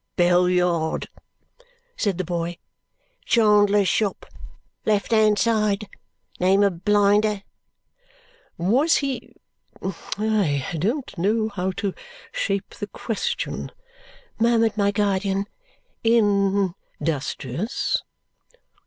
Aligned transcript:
"Bell 0.15 0.49
Yard," 0.49 1.09
said 1.95 2.17
the 2.17 2.23
boy. 2.23 2.57
"Chandler's 3.23 3.87
shop, 3.87 4.25
left 4.83 5.11
hand 5.11 5.37
side, 5.37 5.87
name 6.39 6.63
of 6.63 6.83
Blinder." 6.83 7.43
"Was 8.57 8.95
he 8.95 9.35
I 10.17 10.65
don't 10.79 11.15
know 11.19 11.49
how 11.49 11.69
to 11.73 11.93
shape 12.31 12.71
the 12.73 12.87
question" 12.87 13.71
murmured 14.39 14.75
my 14.75 14.89
guardian, 14.89 15.45
"industrious?" 16.03 18.01